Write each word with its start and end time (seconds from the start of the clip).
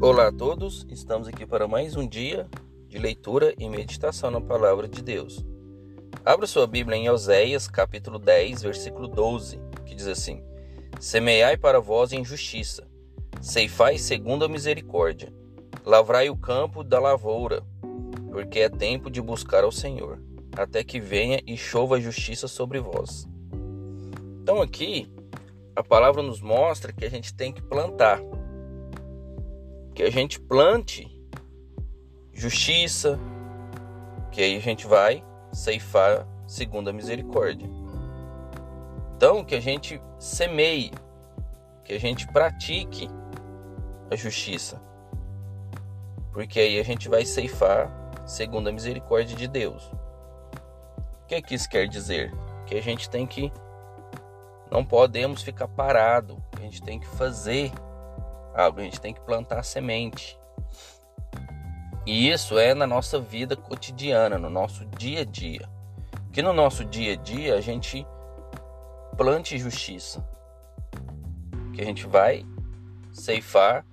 Olá 0.00 0.28
a 0.28 0.32
todos, 0.32 0.86
estamos 0.90 1.28
aqui 1.28 1.46
para 1.46 1.68
mais 1.68 1.96
um 1.96 2.06
dia 2.06 2.48
de 2.88 2.98
leitura 2.98 3.54
e 3.58 3.68
meditação 3.68 4.30
na 4.30 4.40
palavra 4.40 4.88
de 4.88 5.02
Deus. 5.02 5.44
Abra 6.24 6.46
sua 6.46 6.66
Bíblia 6.66 6.96
em 6.96 7.08
Oséias, 7.08 7.68
capítulo 7.68 8.18
10, 8.18 8.62
versículo 8.62 9.08
12, 9.08 9.58
que 9.86 9.94
diz 9.94 10.06
assim: 10.06 10.42
Semeai 11.00 11.56
para 11.56 11.80
vós 11.80 12.12
em 12.12 12.24
justiça, 12.24 12.86
ceifai 13.40 13.96
segundo 13.96 14.44
a 14.44 14.48
misericórdia, 14.48 15.32
lavrai 15.84 16.28
o 16.28 16.36
campo 16.36 16.82
da 16.82 16.98
lavoura, 16.98 17.62
porque 18.30 18.60
é 18.60 18.68
tempo 18.68 19.10
de 19.10 19.22
buscar 19.22 19.64
ao 19.64 19.72
Senhor, 19.72 20.20
até 20.56 20.84
que 20.84 21.00
venha 21.00 21.40
e 21.46 21.56
chova 21.56 21.96
a 21.96 22.00
justiça 22.00 22.48
sobre 22.48 22.78
vós. 22.78 23.26
Então 24.42 24.60
aqui 24.60 25.10
a 25.76 25.82
palavra 25.82 26.22
nos 26.22 26.40
mostra 26.40 26.92
que 26.92 27.04
a 27.04 27.10
gente 27.10 27.34
tem 27.34 27.52
que 27.52 27.62
plantar. 27.62 28.20
Que 29.94 30.02
a 30.02 30.10
gente 30.10 30.40
plante 30.40 31.10
justiça, 32.32 33.18
que 34.30 34.42
aí 34.42 34.56
a 34.56 34.60
gente 34.60 34.86
vai 34.86 35.24
ceifar 35.52 36.26
segundo 36.46 36.90
a 36.90 36.92
misericórdia. 36.92 37.68
Então, 39.16 39.44
que 39.44 39.54
a 39.54 39.60
gente 39.60 40.02
semeie, 40.18 40.90
que 41.84 41.94
a 41.94 42.00
gente 42.00 42.26
pratique 42.28 43.08
a 44.10 44.16
justiça. 44.16 44.82
Porque 46.32 46.58
aí 46.58 46.80
a 46.80 46.82
gente 46.82 47.08
vai 47.08 47.24
ceifar 47.24 47.88
segundo 48.26 48.68
a 48.68 48.72
misericórdia 48.72 49.36
de 49.36 49.46
Deus. 49.46 49.84
O 51.22 51.26
que, 51.28 51.40
que 51.40 51.54
isso 51.54 51.68
quer 51.68 51.86
dizer? 51.88 52.32
Que 52.66 52.74
a 52.74 52.82
gente 52.82 53.08
tem 53.08 53.26
que 53.26 53.52
não 54.70 54.84
podemos 54.84 55.42
ficar 55.42 55.68
parado. 55.68 56.42
A 56.56 56.60
gente 56.60 56.82
tem 56.82 56.98
que 56.98 57.06
fazer 57.06 57.70
algo, 58.54 58.80
a 58.80 58.84
gente 58.84 59.00
tem 59.00 59.12
que 59.12 59.20
plantar 59.20 59.62
semente. 59.62 60.38
E 62.06 62.30
isso 62.30 62.58
é 62.58 62.74
na 62.74 62.86
nossa 62.86 63.18
vida 63.18 63.56
cotidiana, 63.56 64.38
no 64.38 64.50
nosso 64.50 64.84
dia 64.86 65.22
a 65.22 65.24
dia. 65.24 65.68
Que 66.32 66.42
no 66.42 66.52
nosso 66.52 66.84
dia 66.84 67.14
a 67.14 67.16
dia 67.16 67.54
a 67.56 67.60
gente 67.60 68.06
plante 69.16 69.58
justiça. 69.58 70.26
Que 71.72 71.80
a 71.80 71.84
gente 71.84 72.06
vai 72.06 72.46
ceifar 73.12 73.86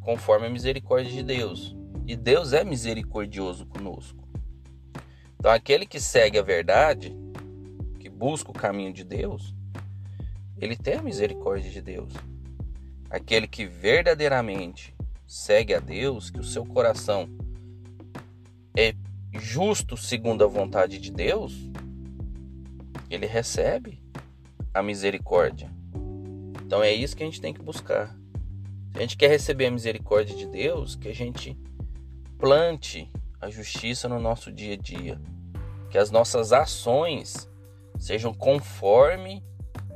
conforme 0.00 0.46
a 0.46 0.50
misericórdia 0.50 1.10
de 1.10 1.22
Deus. 1.22 1.76
E 2.06 2.14
Deus 2.14 2.52
é 2.52 2.62
misericordioso 2.62 3.66
conosco. 3.66 4.26
Então 5.38 5.50
aquele 5.50 5.84
que 5.86 6.00
segue 6.00 6.38
a 6.38 6.42
verdade, 6.42 7.16
que 7.98 8.08
busca 8.08 8.50
o 8.50 8.54
caminho 8.54 8.92
de 8.92 9.02
Deus, 9.02 9.54
ele 10.56 10.76
tem 10.76 10.94
a 10.94 11.02
misericórdia 11.02 11.70
de 11.70 11.82
Deus. 11.82 12.12
Aquele 13.10 13.46
que 13.46 13.66
verdadeiramente 13.66 14.94
segue 15.26 15.74
a 15.74 15.80
Deus, 15.80 16.30
que 16.30 16.40
o 16.40 16.44
seu 16.44 16.64
coração 16.64 17.28
é 18.76 18.94
justo 19.32 19.96
segundo 19.96 20.44
a 20.44 20.46
vontade 20.46 20.98
de 20.98 21.10
Deus, 21.10 21.54
ele 23.08 23.26
recebe 23.26 24.02
a 24.72 24.82
misericórdia. 24.82 25.70
Então 26.64 26.82
é 26.82 26.92
isso 26.92 27.16
que 27.16 27.22
a 27.22 27.26
gente 27.26 27.40
tem 27.40 27.54
que 27.54 27.62
buscar. 27.62 28.16
Se 28.92 28.98
a 28.98 29.00
gente 29.00 29.16
quer 29.16 29.28
receber 29.28 29.66
a 29.66 29.70
misericórdia 29.70 30.34
de 30.34 30.46
Deus, 30.46 30.96
que 30.96 31.08
a 31.08 31.14
gente 31.14 31.56
plante 32.38 33.10
a 33.40 33.48
justiça 33.48 34.08
no 34.08 34.18
nosso 34.18 34.50
dia 34.52 34.74
a 34.74 34.76
dia, 34.76 35.20
que 35.90 35.98
as 35.98 36.10
nossas 36.10 36.52
ações 36.52 37.48
sejam 37.98 38.34
conforme 38.34 39.42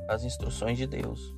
as 0.07 0.23
instruções 0.23 0.77
de 0.77 0.87
Deus. 0.87 1.35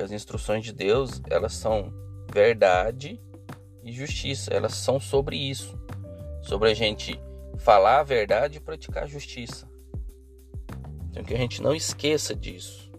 Que 0.00 0.04
as 0.04 0.12
instruções 0.12 0.64
de 0.64 0.72
Deus, 0.72 1.20
elas 1.28 1.52
são 1.52 1.92
verdade 2.32 3.20
e 3.84 3.92
justiça, 3.92 4.50
elas 4.50 4.72
são 4.72 4.98
sobre 4.98 5.36
isso, 5.36 5.78
sobre 6.40 6.70
a 6.70 6.74
gente 6.74 7.20
falar 7.58 8.00
a 8.00 8.02
verdade 8.02 8.56
e 8.56 8.60
praticar 8.60 9.02
a 9.04 9.06
justiça. 9.06 9.68
Então 11.10 11.22
que 11.22 11.34
a 11.34 11.36
gente 11.36 11.60
não 11.60 11.74
esqueça 11.74 12.34
disso. 12.34 12.90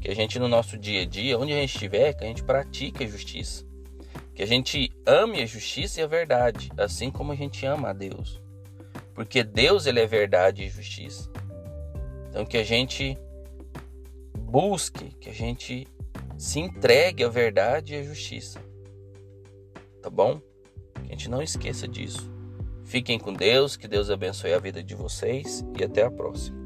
Que 0.00 0.10
a 0.10 0.16
gente 0.16 0.36
no 0.40 0.48
nosso 0.48 0.76
dia 0.76 1.02
a 1.02 1.06
dia, 1.06 1.38
onde 1.38 1.52
a 1.52 1.60
gente 1.60 1.74
estiver, 1.74 2.12
que 2.12 2.24
a 2.24 2.26
gente 2.26 2.42
pratique 2.42 3.04
a 3.04 3.06
justiça. 3.06 3.64
Que 4.34 4.42
a 4.42 4.46
gente 4.46 4.90
ame 5.06 5.40
a 5.40 5.46
justiça 5.46 6.00
e 6.00 6.02
a 6.02 6.08
verdade, 6.08 6.72
assim 6.76 7.08
como 7.08 7.30
a 7.30 7.36
gente 7.36 7.64
ama 7.64 7.90
a 7.90 7.92
Deus. 7.92 8.42
Porque 9.14 9.44
Deus 9.44 9.86
ele 9.86 10.00
é 10.00 10.06
verdade 10.08 10.64
e 10.64 10.68
justiça. 10.68 11.30
Então 12.28 12.44
que 12.44 12.56
a 12.56 12.64
gente 12.64 13.16
busque, 14.36 15.10
que 15.20 15.30
a 15.30 15.32
gente 15.32 15.86
se 16.36 16.60
entregue 16.60 17.24
à 17.24 17.28
verdade 17.28 17.94
e 17.94 17.98
à 17.98 18.02
justiça. 18.02 18.60
Tá 20.02 20.10
bom? 20.10 20.40
Que 20.94 21.08
a 21.08 21.12
gente 21.12 21.30
não 21.30 21.42
esqueça 21.42 21.86
disso. 21.88 22.30
Fiquem 22.84 23.18
com 23.18 23.32
Deus, 23.32 23.76
que 23.76 23.88
Deus 23.88 24.10
abençoe 24.10 24.52
a 24.52 24.58
vida 24.58 24.82
de 24.82 24.94
vocês 24.94 25.64
e 25.78 25.82
até 25.82 26.02
a 26.02 26.10
próxima. 26.10 26.65